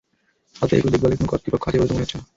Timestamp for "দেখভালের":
0.97-1.19